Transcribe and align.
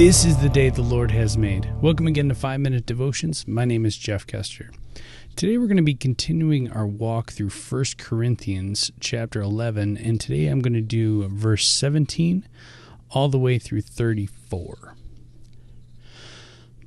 This 0.00 0.24
is 0.24 0.38
the 0.38 0.48
day 0.48 0.70
the 0.70 0.80
Lord 0.80 1.10
has 1.10 1.36
made. 1.36 1.70
Welcome 1.82 2.06
again 2.06 2.30
to 2.30 2.34
5 2.34 2.58
Minute 2.58 2.86
Devotions. 2.86 3.46
My 3.46 3.66
name 3.66 3.84
is 3.84 3.98
Jeff 3.98 4.26
Kester. 4.26 4.70
Today 5.36 5.58
we're 5.58 5.66
going 5.66 5.76
to 5.76 5.82
be 5.82 5.94
continuing 5.94 6.72
our 6.72 6.86
walk 6.86 7.32
through 7.32 7.50
1 7.50 7.84
Corinthians 7.98 8.90
chapter 8.98 9.42
11, 9.42 9.98
and 9.98 10.18
today 10.18 10.46
I'm 10.46 10.60
going 10.60 10.72
to 10.72 10.80
do 10.80 11.28
verse 11.28 11.68
17 11.68 12.48
all 13.10 13.28
the 13.28 13.38
way 13.38 13.58
through 13.58 13.82
34. 13.82 14.96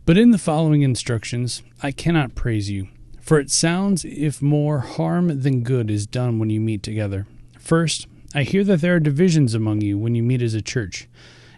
But 0.07 0.18
in 0.18 0.32
the 0.32 0.39
following 0.39 0.82
instructions, 0.82 1.61
I 1.84 1.91
cannot 1.91 2.34
praise 2.34 2.71
you, 2.71 2.88
for 3.21 3.39
it 3.39 3.52
sounds 3.52 4.04
if 4.06 4.42
more 4.42 4.79
harm 4.79 5.42
than 5.42 5.61
good 5.61 5.92
is 5.92 6.07
done 6.07 6.39
when 6.39 6.50
you 6.50 6.59
meet 6.59 6.82
together. 6.82 7.28
First, 7.59 8.07
I 8.34 8.42
hear 8.42 8.64
that 8.64 8.82
there 8.82 8.95
are 8.95 9.00
divisions 9.00 9.54
among 9.54 9.82
you 9.82 10.00
when 10.00 10.15
you 10.15 10.23
meet 10.23 10.42
as 10.42 10.56
a 10.56 10.64
church 10.64 11.07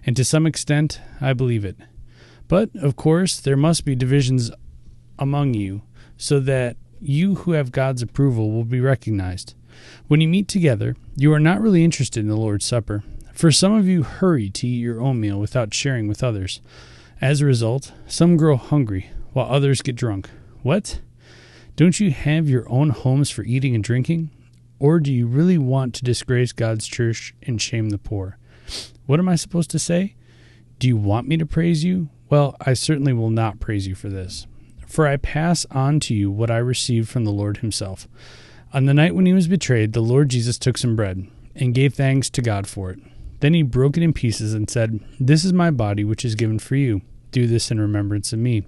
and 0.06 0.16
to 0.16 0.24
some 0.24 0.46
extent 0.46 1.00
I 1.20 1.34
believe 1.34 1.66
it. 1.66 1.78
But, 2.48 2.70
of 2.76 2.96
course, 2.96 3.40
there 3.40 3.58
must 3.58 3.86
be 3.86 3.96
divisions 3.96 4.52
among 5.18 5.54
you, 5.54 5.82
so 6.18 6.40
that 6.42 6.78
you 7.02 7.36
who 7.36 7.52
have 7.52 7.72
God's 7.72 8.02
approval 8.02 8.52
will 8.52 8.66
be 8.66 8.80
recognized. 8.80 9.56
When 10.08 10.22
you 10.22 10.28
meet 10.28 10.48
together, 10.48 10.96
you 11.16 11.34
are 11.34 11.40
not 11.40 11.62
really 11.62 11.84
interested 11.84 12.22
in 12.22 12.30
the 12.30 12.38
Lord's 12.38 12.66
Supper, 12.66 13.04
for 13.34 13.52
some 13.52 13.74
of 13.74 13.88
you 13.88 14.04
hurry 14.04 14.50
to 14.50 14.68
eat 14.68 14.78
your 14.78 15.02
own 15.02 15.20
meal 15.20 15.40
without 15.40 15.74
sharing 15.74 16.08
with 16.08 16.24
others. 16.24 16.62
As 17.20 17.42
a 17.42 17.46
result, 17.46 17.92
some 18.08 18.38
grow 18.38 18.56
hungry, 18.56 19.10
while 19.34 19.52
others 19.52 19.82
get 19.82 19.96
drunk. 19.96 20.30
What? 20.62 21.02
Don't 21.76 22.00
you 22.00 22.12
have 22.12 22.50
your 22.50 22.70
own 22.70 22.92
homes 22.92 23.30
for 23.30 23.44
eating 23.44 23.76
and 23.76 23.84
drinking? 23.84 24.30
Or 24.80 25.00
do 25.00 25.12
you 25.12 25.28
really 25.28 25.58
want 25.58 25.94
to 25.96 26.04
disgrace 26.04 26.52
God's 26.52 26.88
church 26.88 27.34
and 27.44 27.62
shame 27.62 27.90
the 27.90 27.98
poor? 27.98 28.38
What 29.06 29.20
am 29.20 29.30
I 29.30 29.36
supposed 29.36 29.70
to 29.72 29.80
say? 29.80 30.16
Do 30.80 30.88
you 30.88 30.98
want 30.98 31.28
me 31.28 31.38
to 31.38 31.46
praise 31.46 31.84
you? 31.84 32.10
Well, 32.30 32.56
I 32.62 32.74
certainly 32.74 33.14
will 33.14 33.30
not 33.30 33.60
praise 33.60 33.88
you 33.88 33.96
for 33.96 34.10
this. 34.10 34.48
For 34.88 35.08
I 35.08 35.18
pass 35.18 35.66
on 35.72 36.00
to 36.02 36.14
you 36.14 36.32
what 36.32 36.52
I 36.52 36.58
received 36.58 37.10
from 37.10 37.26
the 37.26 37.32
Lord 37.32 37.58
Himself. 37.58 38.08
On 38.74 38.86
the 38.86 38.94
night 38.94 39.16
when 39.16 39.26
He 39.26 39.34
was 39.34 39.48
betrayed, 39.48 39.94
the 39.94 40.02
Lord 40.02 40.30
Jesus 40.30 40.58
took 40.58 40.78
some 40.78 40.96
bread 40.96 41.28
and 41.56 41.74
gave 41.74 41.94
thanks 41.94 42.30
to 42.32 42.42
God 42.42 42.68
for 42.68 42.92
it. 42.92 43.00
Then 43.40 43.54
He 43.54 43.62
broke 43.62 43.98
it 43.98 44.04
in 44.04 44.14
pieces 44.14 44.54
and 44.54 44.70
said, 44.70 45.00
This 45.20 45.46
is 45.46 45.54
my 45.54 45.72
body, 45.72 46.04
which 46.04 46.26
is 46.26 46.36
given 46.36 46.60
for 46.60 46.76
you. 46.76 47.02
Do 47.32 47.48
this 47.48 47.72
in 47.72 47.80
remembrance 47.80 48.34
of 48.34 48.40
me. 48.40 48.66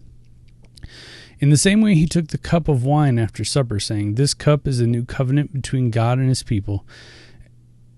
In 1.40 1.52
the 1.52 1.58
same 1.58 1.82
way, 1.82 1.94
he 1.94 2.08
took 2.08 2.28
the 2.28 2.38
cup 2.38 2.68
of 2.68 2.84
wine 2.84 3.20
after 3.20 3.44
supper, 3.44 3.80
saying, 3.80 4.16
This 4.16 4.34
cup 4.34 4.68
is 4.68 4.80
a 4.80 4.88
new 4.88 5.06
covenant 5.06 5.54
between 5.54 5.92
God 5.92 6.18
and 6.18 6.30
his 6.30 6.42
people, 6.42 6.86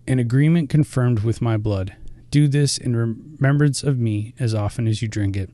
an 0.10 0.18
agreement 0.20 0.70
confirmed 0.70 1.20
with 1.20 1.42
my 1.42 1.56
blood. 1.56 1.96
Do 2.32 2.48
this 2.48 2.78
in 2.78 2.96
remembrance 2.96 3.84
of 3.84 4.00
me 4.00 4.34
as 4.40 4.56
often 4.56 4.88
as 4.88 5.02
you 5.02 5.08
drink 5.08 5.38
it. 5.38 5.52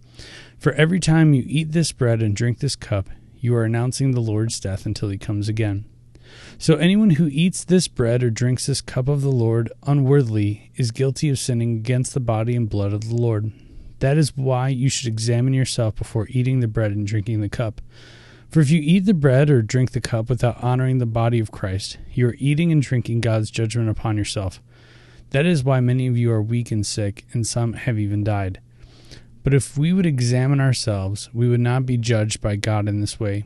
For 0.58 0.72
every 0.74 1.00
time 1.00 1.34
you 1.34 1.44
eat 1.46 1.74
this 1.74 1.92
bread 1.92 2.22
and 2.22 2.36
drink 2.36 2.60
this 2.60 2.78
cup, 2.78 3.10
you 3.38 3.54
are 3.56 3.66
announcing 3.66 4.12
the 4.12 4.22
Lord's 4.22 4.60
death 4.60 4.86
until 4.86 5.10
he 5.10 5.18
comes 5.18 5.50
again. 5.50 5.86
So 6.58 6.76
anyone 6.76 7.12
who 7.12 7.28
eats 7.28 7.66
this 7.66 7.90
bread 7.90 8.24
or 8.24 8.30
drinks 8.30 8.66
this 8.66 8.82
cup 8.82 9.10
of 9.10 9.22
the 9.22 9.30
Lord 9.30 9.72
unworthily 9.84 10.72
is 10.76 10.92
guilty 10.92 11.30
of 11.30 11.38
sinning 11.38 11.76
against 11.76 12.14
the 12.14 12.20
body 12.22 12.56
and 12.56 12.70
blood 12.70 12.94
of 12.94 13.10
the 13.10 13.16
Lord. 13.16 13.52
That 14.00 14.18
is 14.18 14.36
why 14.36 14.70
you 14.70 14.90
should 14.90 15.08
examine 15.08 15.54
yourself 15.54 15.96
before 15.96 16.28
eating 16.30 16.62
the 16.62 16.68
bread 16.68 16.92
and 16.92 17.06
drinking 17.06 17.42
the 17.42 17.50
cup. 17.50 17.82
For 18.56 18.62
if 18.62 18.72
you 18.72 18.80
eat 18.82 19.04
the 19.04 19.14
bread 19.14 19.50
or 19.50 19.62
drink 19.62 19.92
the 19.92 20.00
cup 20.00 20.30
without 20.30 20.64
honoring 20.64 21.00
the 21.00 21.06
body 21.06 21.40
of 21.40 21.52
Christ, 21.52 21.98
you 22.14 22.30
are 22.30 22.38
eating 22.40 22.72
and 22.72 22.82
drinking 22.82 23.20
God's 23.20 23.52
judgment 23.52 23.90
upon 23.90 24.16
yourself. 24.16 24.62
That 25.32 25.46
is 25.46 25.66
why 25.66 25.82
many 25.82 26.08
of 26.08 26.18
you 26.18 26.32
are 26.32 26.42
weak 26.42 26.72
and 26.72 26.86
sick, 26.86 27.26
and 27.34 27.46
some 27.46 27.74
have 27.74 28.00
even 28.00 28.24
died. 28.24 28.62
But 29.44 29.54
if 29.54 29.78
we 29.78 29.92
would 29.92 30.06
examine 30.06 30.62
ourselves, 30.62 31.30
we 31.34 31.50
would 31.50 31.60
not 31.60 31.86
be 31.86 31.98
judged 31.98 32.40
by 32.40 32.56
God 32.56 32.88
in 32.88 33.02
this 33.02 33.20
way. 33.20 33.44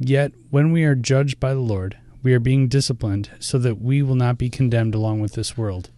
Yet, 0.00 0.32
when 0.50 0.72
we 0.72 0.82
are 0.82 0.96
judged 0.96 1.38
by 1.38 1.54
the 1.54 1.60
Lord, 1.60 1.96
we 2.24 2.34
are 2.34 2.40
being 2.40 2.66
disciplined 2.66 3.30
so 3.38 3.58
that 3.58 3.80
we 3.80 4.02
will 4.02 4.16
not 4.16 4.38
be 4.38 4.50
condemned 4.50 4.96
along 4.96 5.20
with 5.20 5.34
this 5.34 5.56
world. 5.56 5.90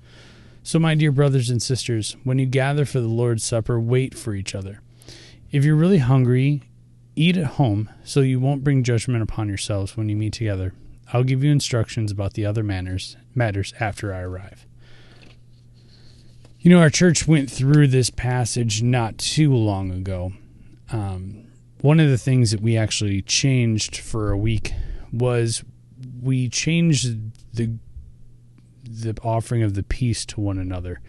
So, 0.63 0.79
my 0.79 0.95
dear 0.95 1.13
brothers 1.13 1.49
and 1.49 1.63
sisters, 1.63 2.15
when 2.25 2.39
you 2.39 2.45
gather 2.45 2.85
for 2.85 3.01
the 3.01 3.09
Lord's 3.09 3.43
Supper, 3.43 3.81
wait 3.81 4.15
for 4.15 4.35
each 4.35 4.55
other. 4.55 4.83
If 5.51 5.65
you're 5.65 5.77
really 5.77 5.97
hungry, 5.97 6.65
eat 7.21 7.37
at 7.37 7.47
home 7.47 7.91
so 8.03 8.21
you 8.21 8.41
won't 8.41 8.65
bring 8.65 8.83
judgment 8.83 9.23
upon 9.23 9.49
yourselves 9.49 9.97
when 9.97 10.09
you 10.09 10.17
meet 10.17 10.33
together. 10.33 10.73
I'll 11.13 11.25
give 11.25 11.45
you 11.45 11.51
instructions 11.51 12.11
about 12.11 12.35
the 12.35 12.47
other 12.47 12.63
manners, 12.63 13.17
matters 13.35 13.75
after 13.79 14.15
I 14.15 14.21
arrive. 14.21 14.67
You 16.61 16.71
know, 16.71 16.81
our 16.81 16.91
church 16.91 17.27
went 17.27 17.51
through 17.51 17.89
this 17.89 18.11
passage 18.11 18.83
not 18.83 19.19
too 19.19 19.55
long 19.55 19.91
ago. 19.91 20.33
Um, 20.93 21.47
one 21.81 22.01
of 22.01 22.09
the 22.09 22.19
things 22.19 22.51
that 22.53 22.61
we 22.61 22.77
actually 22.77 23.23
changed 23.23 23.97
for 23.97 24.31
a 24.31 24.37
week 24.37 24.73
was 25.13 25.65
we 26.23 26.49
changed 26.49 27.55
the 27.55 27.79
the 28.85 29.17
offering 29.23 29.63
of 29.63 29.75
the 29.75 29.85
peace 29.85 30.25
to 30.27 30.41
one 30.41 30.59
another. 30.59 31.01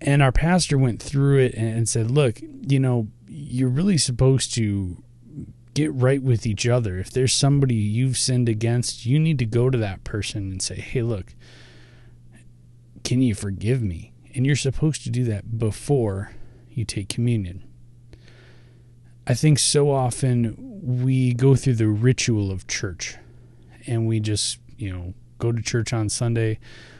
And 0.00 0.22
our 0.22 0.30
pastor 0.30 0.76
went 0.76 1.02
through 1.02 1.38
it 1.38 1.54
and 1.54 1.88
said, 1.88 2.10
"Look, 2.10 2.40
you 2.40 2.78
know, 2.78 3.08
you're 3.48 3.68
really 3.68 3.98
supposed 3.98 4.54
to 4.54 5.02
get 5.74 5.92
right 5.92 6.22
with 6.22 6.46
each 6.46 6.66
other. 6.66 6.98
If 6.98 7.10
there's 7.10 7.32
somebody 7.32 7.74
you've 7.74 8.16
sinned 8.16 8.48
against, 8.48 9.06
you 9.06 9.18
need 9.18 9.38
to 9.38 9.46
go 9.46 9.70
to 9.70 9.78
that 9.78 10.04
person 10.04 10.50
and 10.50 10.62
say, 10.62 10.76
"Hey, 10.76 11.02
look, 11.02 11.34
can 13.04 13.22
you 13.22 13.34
forgive 13.34 13.82
me? 13.82 14.12
And 14.34 14.44
you're 14.44 14.56
supposed 14.56 15.02
to 15.04 15.10
do 15.10 15.24
that 15.24 15.58
before 15.58 16.32
you 16.70 16.84
take 16.84 17.08
communion. 17.08 17.64
I 19.26 19.34
think 19.34 19.58
so 19.58 19.90
often 19.90 20.54
we 20.58 21.34
go 21.34 21.54
through 21.54 21.74
the 21.74 21.88
ritual 21.88 22.50
of 22.50 22.66
church 22.66 23.16
and 23.86 24.06
we 24.06 24.20
just, 24.20 24.58
you 24.76 24.90
know, 24.90 25.14
go 25.38 25.52
to 25.52 25.60
church 25.60 25.92
on 25.92 26.08
Sunday, 26.08 26.58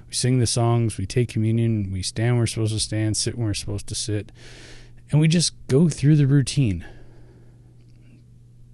we 0.09 0.15
sing 0.15 0.39
the 0.39 0.47
songs, 0.47 0.99
we 0.99 1.07
take 1.07 1.29
communion, 1.29 1.91
we 1.93 2.03
stand 2.03 2.37
where 2.37 2.43
we're 2.43 2.47
supposed 2.47 2.75
to 2.75 2.81
stand, 2.81 3.17
sit 3.17 3.37
where 3.37 3.49
we're 3.49 3.55
supposed 3.55 3.87
to 3.89 3.95
sit, 3.95 4.33
and 5.11 5.21
we 5.21 5.29
just 5.29 5.55
go 5.69 5.89
through 5.89 6.17
the 6.17 6.27
routine. 6.27 6.85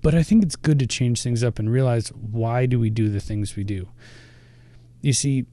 But 0.02 0.14
I 0.14 0.22
think 0.22 0.42
it's 0.42 0.56
good 0.56 0.78
to 0.80 0.86
change 0.86 1.22
things 1.22 1.42
up 1.42 1.58
and 1.58 1.70
realize 1.70 2.08
why 2.08 2.66
do 2.66 2.78
we 2.78 2.90
do 2.90 3.08
the 3.08 3.20
things 3.20 3.56
we 3.56 3.64
do? 3.64 3.88
You 5.00 5.12
see, 5.12 5.46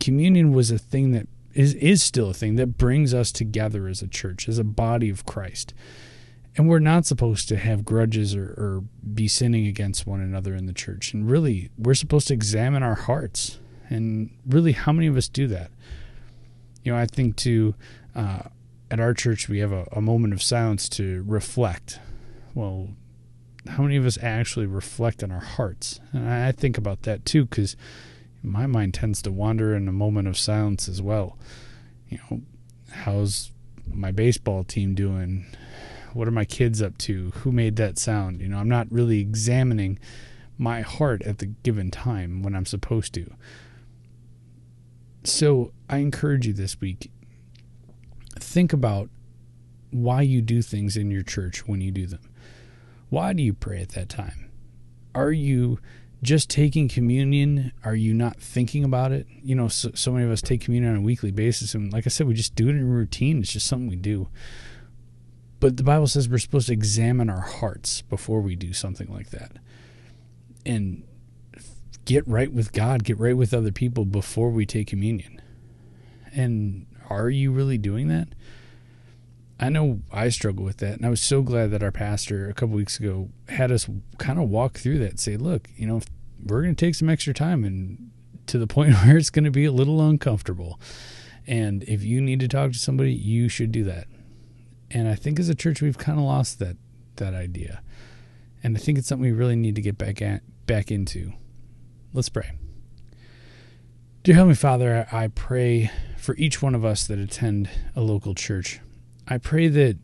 communion 0.00 0.52
was 0.52 0.70
a 0.70 0.78
thing 0.78 1.10
that 1.12 1.28
is 1.54 1.74
is 1.74 2.02
still 2.02 2.30
a 2.30 2.34
thing 2.34 2.56
that 2.56 2.78
brings 2.78 3.12
us 3.12 3.30
together 3.30 3.86
as 3.86 4.00
a 4.00 4.08
church, 4.08 4.48
as 4.48 4.58
a 4.58 4.64
body 4.64 5.10
of 5.10 5.26
Christ. 5.26 5.74
And 6.56 6.68
we're 6.68 6.78
not 6.78 7.06
supposed 7.06 7.48
to 7.48 7.56
have 7.56 7.84
grudges 7.84 8.34
or, 8.34 8.44
or 8.44 8.84
be 9.14 9.26
sinning 9.26 9.66
against 9.66 10.06
one 10.06 10.20
another 10.20 10.54
in 10.54 10.66
the 10.66 10.74
church. 10.74 11.14
And 11.14 11.30
really, 11.30 11.70
we're 11.78 11.94
supposed 11.94 12.28
to 12.28 12.34
examine 12.34 12.82
our 12.82 12.94
hearts. 12.94 13.58
And 13.88 14.30
really, 14.46 14.72
how 14.72 14.92
many 14.92 15.06
of 15.06 15.16
us 15.16 15.28
do 15.28 15.46
that? 15.48 15.70
You 16.82 16.92
know, 16.92 16.98
I 16.98 17.06
think 17.06 17.36
to 17.36 17.74
uh, 18.14 18.42
at 18.92 19.00
our 19.00 19.14
church 19.14 19.48
we 19.48 19.58
have 19.60 19.72
a, 19.72 19.88
a 19.92 20.02
moment 20.02 20.34
of 20.34 20.42
silence 20.42 20.86
to 20.86 21.24
reflect. 21.26 21.98
Well, 22.54 22.90
how 23.66 23.82
many 23.82 23.96
of 23.96 24.04
us 24.04 24.18
actually 24.20 24.66
reflect 24.66 25.22
on 25.22 25.32
our 25.32 25.40
hearts? 25.40 25.98
And 26.12 26.28
I 26.28 26.52
think 26.52 26.76
about 26.76 27.02
that 27.02 27.24
too, 27.24 27.46
because 27.46 27.74
my 28.42 28.66
mind 28.66 28.92
tends 28.92 29.22
to 29.22 29.32
wander 29.32 29.74
in 29.74 29.88
a 29.88 29.92
moment 29.92 30.28
of 30.28 30.36
silence 30.36 30.88
as 30.88 31.00
well. 31.00 31.38
You 32.10 32.18
know, 32.18 32.42
how's 32.90 33.50
my 33.90 34.12
baseball 34.12 34.62
team 34.62 34.94
doing? 34.94 35.46
What 36.12 36.28
are 36.28 36.32
my 36.32 36.44
kids 36.44 36.82
up 36.82 36.98
to? 36.98 37.30
Who 37.36 37.50
made 37.50 37.76
that 37.76 37.98
sound? 37.98 38.42
You 38.42 38.48
know, 38.48 38.58
I'm 38.58 38.68
not 38.68 38.92
really 38.92 39.20
examining 39.20 39.98
my 40.58 40.82
heart 40.82 41.22
at 41.22 41.38
the 41.38 41.46
given 41.46 41.90
time 41.90 42.42
when 42.42 42.54
I'm 42.54 42.66
supposed 42.66 43.14
to. 43.14 43.32
So 45.24 45.72
I 45.88 45.98
encourage 45.98 46.46
you 46.46 46.52
this 46.52 46.78
week 46.78 47.10
think 48.42 48.72
about 48.72 49.08
why 49.90 50.22
you 50.22 50.42
do 50.42 50.62
things 50.62 50.96
in 50.96 51.10
your 51.10 51.22
church 51.22 51.66
when 51.66 51.80
you 51.80 51.90
do 51.90 52.06
them. 52.06 52.20
Why 53.10 53.32
do 53.32 53.42
you 53.42 53.52
pray 53.52 53.80
at 53.82 53.90
that 53.90 54.08
time? 54.08 54.50
Are 55.14 55.32
you 55.32 55.78
just 56.22 56.48
taking 56.48 56.88
communion, 56.88 57.72
are 57.84 57.96
you 57.96 58.14
not 58.14 58.40
thinking 58.40 58.84
about 58.84 59.12
it? 59.12 59.26
You 59.42 59.54
know, 59.54 59.68
so, 59.68 59.90
so 59.94 60.12
many 60.12 60.24
of 60.24 60.30
us 60.30 60.40
take 60.40 60.60
communion 60.60 60.92
on 60.92 60.98
a 60.98 61.02
weekly 61.02 61.32
basis. 61.32 61.74
And 61.74 61.92
like 61.92 62.06
I 62.06 62.10
said, 62.10 62.28
we 62.28 62.34
just 62.34 62.54
do 62.54 62.68
it 62.68 62.76
in 62.76 62.88
routine. 62.88 63.40
It's 63.40 63.52
just 63.52 63.66
something 63.66 63.88
we 63.88 63.96
do. 63.96 64.28
But 65.58 65.76
the 65.76 65.82
Bible 65.82 66.06
says 66.06 66.28
we're 66.28 66.38
supposed 66.38 66.68
to 66.68 66.72
examine 66.72 67.28
our 67.28 67.40
hearts 67.40 68.02
before 68.02 68.40
we 68.40 68.56
do 68.56 68.72
something 68.72 69.12
like 69.12 69.30
that. 69.30 69.52
And 70.64 71.02
get 72.04 72.26
right 72.26 72.52
with 72.52 72.72
God, 72.72 73.04
get 73.04 73.18
right 73.18 73.36
with 73.36 73.52
other 73.52 73.72
people 73.72 74.04
before 74.04 74.50
we 74.50 74.64
take 74.64 74.86
communion. 74.86 75.40
And 76.34 76.86
are 77.10 77.30
you 77.30 77.52
really 77.52 77.78
doing 77.78 78.08
that? 78.08 78.28
I 79.60 79.68
know 79.68 80.00
I 80.10 80.28
struggle 80.28 80.64
with 80.64 80.78
that, 80.78 80.94
and 80.94 81.06
I 81.06 81.10
was 81.10 81.20
so 81.20 81.42
glad 81.42 81.70
that 81.70 81.82
our 81.82 81.92
pastor 81.92 82.48
a 82.48 82.54
couple 82.54 82.74
weeks 82.74 82.98
ago 82.98 83.28
had 83.48 83.70
us 83.70 83.88
kind 84.18 84.40
of 84.40 84.48
walk 84.48 84.78
through 84.78 84.98
that. 84.98 85.20
Say, 85.20 85.36
look, 85.36 85.68
you 85.76 85.86
know, 85.86 86.00
we're 86.44 86.62
going 86.62 86.74
to 86.74 86.86
take 86.86 86.96
some 86.96 87.08
extra 87.08 87.32
time, 87.32 87.64
and 87.64 88.10
to 88.46 88.58
the 88.58 88.66
point 88.74 88.94
where 88.94 89.16
it's 89.16 89.30
going 89.30 89.44
to 89.44 89.50
be 89.50 89.64
a 89.64 89.72
little 89.72 90.00
uncomfortable. 90.00 90.80
And 91.46 91.82
if 91.84 92.02
you 92.02 92.20
need 92.20 92.40
to 92.40 92.48
talk 92.48 92.72
to 92.72 92.78
somebody, 92.78 93.12
you 93.12 93.48
should 93.48 93.72
do 93.72 93.84
that. 93.84 94.06
And 94.90 95.08
I 95.08 95.14
think 95.14 95.40
as 95.40 95.48
a 95.48 95.54
church 95.54 95.80
we've 95.80 95.98
kind 95.98 96.18
of 96.18 96.24
lost 96.24 96.58
that 96.58 96.76
that 97.16 97.34
idea. 97.34 97.82
And 98.62 98.76
I 98.76 98.80
think 98.80 98.98
it's 98.98 99.08
something 99.08 99.22
we 99.22 99.36
really 99.36 99.56
need 99.56 99.74
to 99.74 99.82
get 99.82 99.98
back 99.98 100.22
at, 100.22 100.42
back 100.66 100.90
into. 100.90 101.32
Let's 102.12 102.28
pray. 102.28 102.52
Dear 104.24 104.36
Heavenly 104.36 104.54
Father, 104.54 105.08
I 105.10 105.26
pray 105.26 105.90
for 106.16 106.36
each 106.36 106.62
one 106.62 106.76
of 106.76 106.84
us 106.84 107.08
that 107.08 107.18
attend 107.18 107.68
a 107.96 108.02
local 108.02 108.36
church. 108.36 108.78
I 109.26 109.36
pray 109.38 109.66
that 109.66 109.98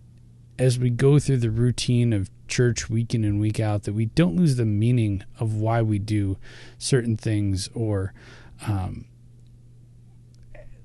as 0.59 0.77
we 0.77 0.91
go 0.91 1.21
through 1.21 1.37
the 1.37 1.53
routine 1.53 2.13
of 2.13 2.29
church 2.49 2.91
week 2.91 3.15
in 3.15 3.23
and 3.23 3.39
week 3.41 3.61
out, 3.61 3.85
that 3.85 3.93
we 3.93 4.07
don't 4.07 4.35
lose 4.35 4.57
the 4.57 4.65
meaning 4.65 5.23
of 5.39 5.55
why 5.55 5.83
we 5.83 6.01
do 6.01 6.37
certain 6.79 7.17
things 7.17 7.71
or 7.75 8.13
um, 8.67 9.05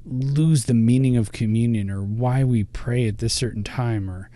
lose 0.06 0.66
the 0.66 0.76
meaning 0.76 1.18
of 1.18 1.32
communion 1.32 1.90
or 1.90 2.04
why 2.04 2.44
we 2.44 2.66
pray 2.66 3.08
at 3.08 3.18
this 3.18 3.34
certain 3.34 3.64
time 3.64 4.12
or 4.12 4.30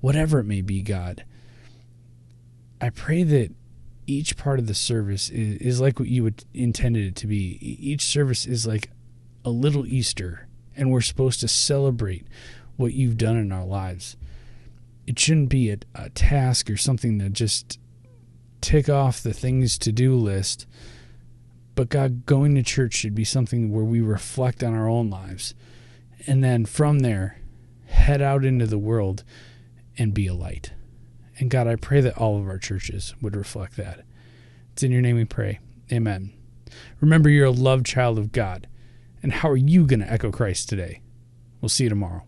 whatever 0.00 0.38
it 0.38 0.44
may 0.44 0.60
be, 0.60 0.80
God. 0.80 1.24
I 2.80 2.90
pray 2.90 3.24
that 3.24 3.50
each 4.06 4.36
part 4.36 4.58
of 4.58 4.66
the 4.66 4.74
service 4.74 5.28
is, 5.30 5.56
is 5.58 5.80
like 5.80 5.98
what 5.98 6.08
you 6.08 6.22
would 6.22 6.44
intended 6.52 7.04
it 7.06 7.16
to 7.16 7.26
be. 7.26 7.58
Each 7.60 8.04
service 8.06 8.46
is 8.46 8.66
like 8.66 8.90
a 9.44 9.50
little 9.50 9.86
Easter, 9.86 10.46
and 10.76 10.90
we're 10.90 11.00
supposed 11.00 11.40
to 11.40 11.48
celebrate 11.48 12.26
what 12.76 12.94
you've 12.94 13.18
done 13.18 13.36
in 13.36 13.52
our 13.52 13.64
lives. 13.64 14.16
It 15.06 15.18
shouldn't 15.18 15.50
be 15.50 15.70
a, 15.70 15.78
a 15.94 16.10
task 16.10 16.70
or 16.70 16.76
something 16.76 17.18
that 17.18 17.32
just 17.32 17.78
tick 18.60 18.88
off 18.88 19.22
the 19.22 19.34
things 19.34 19.76
to 19.78 19.92
do 19.92 20.16
list. 20.16 20.66
But 21.74 21.88
God, 21.88 22.24
going 22.24 22.54
to 22.54 22.62
church 22.62 22.94
should 22.94 23.14
be 23.14 23.24
something 23.24 23.70
where 23.70 23.84
we 23.84 24.00
reflect 24.00 24.62
on 24.62 24.74
our 24.74 24.88
own 24.88 25.10
lives. 25.10 25.54
And 26.26 26.42
then 26.42 26.64
from 26.64 27.00
there, 27.00 27.40
head 27.86 28.22
out 28.22 28.44
into 28.44 28.66
the 28.66 28.78
world 28.78 29.24
and 29.98 30.14
be 30.14 30.26
a 30.26 30.34
light. 30.34 30.72
And 31.38 31.50
God, 31.50 31.66
I 31.66 31.76
pray 31.76 32.00
that 32.00 32.16
all 32.16 32.38
of 32.38 32.46
our 32.46 32.58
churches 32.58 33.14
would 33.20 33.36
reflect 33.36 33.76
that. 33.76 34.04
It's 34.72 34.82
in 34.82 34.92
your 34.92 35.02
name 35.02 35.16
we 35.16 35.24
pray. 35.24 35.60
Amen. 35.92 36.32
Remember, 37.00 37.28
you're 37.28 37.46
a 37.46 37.50
loved 37.50 37.86
child 37.86 38.18
of 38.18 38.32
God. 38.32 38.66
And 39.22 39.32
how 39.32 39.48
are 39.50 39.56
you 39.56 39.86
going 39.86 40.00
to 40.00 40.12
echo 40.12 40.30
Christ 40.30 40.68
today? 40.68 41.00
We'll 41.60 41.68
see 41.68 41.84
you 41.84 41.90
tomorrow. 41.90 42.24